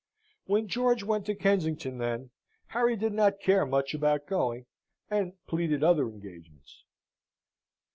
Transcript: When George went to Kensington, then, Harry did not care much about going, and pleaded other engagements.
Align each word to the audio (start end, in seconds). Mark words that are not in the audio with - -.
When 0.45 0.67
George 0.67 1.03
went 1.03 1.27
to 1.27 1.35
Kensington, 1.35 1.99
then, 1.99 2.31
Harry 2.69 2.95
did 2.95 3.13
not 3.13 3.39
care 3.39 3.67
much 3.67 3.93
about 3.93 4.25
going, 4.25 4.65
and 5.11 5.33
pleaded 5.45 5.83
other 5.83 6.07
engagements. 6.09 6.85